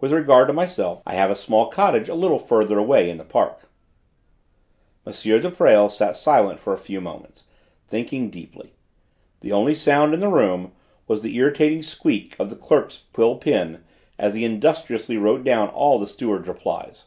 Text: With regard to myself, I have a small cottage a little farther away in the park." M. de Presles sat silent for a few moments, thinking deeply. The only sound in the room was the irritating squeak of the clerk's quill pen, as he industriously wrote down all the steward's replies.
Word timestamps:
With 0.00 0.12
regard 0.12 0.46
to 0.46 0.52
myself, 0.52 1.02
I 1.04 1.14
have 1.14 1.32
a 1.32 1.34
small 1.34 1.66
cottage 1.66 2.08
a 2.08 2.14
little 2.14 2.38
farther 2.38 2.78
away 2.78 3.10
in 3.10 3.18
the 3.18 3.24
park." 3.24 3.68
M. 5.04 5.12
de 5.12 5.50
Presles 5.50 5.96
sat 5.96 6.16
silent 6.16 6.60
for 6.60 6.72
a 6.72 6.78
few 6.78 7.00
moments, 7.00 7.42
thinking 7.88 8.30
deeply. 8.30 8.74
The 9.40 9.50
only 9.50 9.74
sound 9.74 10.14
in 10.14 10.20
the 10.20 10.28
room 10.28 10.70
was 11.08 11.22
the 11.22 11.34
irritating 11.34 11.82
squeak 11.82 12.36
of 12.38 12.50
the 12.50 12.56
clerk's 12.56 13.02
quill 13.12 13.36
pen, 13.38 13.82
as 14.16 14.34
he 14.34 14.44
industriously 14.44 15.16
wrote 15.16 15.42
down 15.42 15.70
all 15.70 15.98
the 15.98 16.06
steward's 16.06 16.46
replies. 16.46 17.06